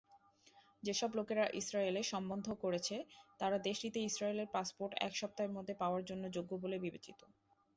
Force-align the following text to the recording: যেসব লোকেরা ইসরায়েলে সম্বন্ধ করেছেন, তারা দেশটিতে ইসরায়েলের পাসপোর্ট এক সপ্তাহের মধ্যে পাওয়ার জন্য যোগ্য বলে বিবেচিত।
যেসব 0.83 1.09
লোকেরা 1.15 1.45
ইসরায়েলে 1.53 2.01
সম্বন্ধ 2.03 2.47
করেছেন, 2.63 2.99
তারা 3.39 3.57
দেশটিতে 3.67 3.99
ইসরায়েলের 4.01 4.51
পাসপোর্ট 4.53 4.91
এক 4.99 5.13
সপ্তাহের 5.15 5.55
মধ্যে 5.57 5.73
পাওয়ার 5.81 6.03
জন্য 6.09 6.23
যোগ্য 6.35 6.51
বলে 6.63 6.77
বিবেচিত। 6.79 7.19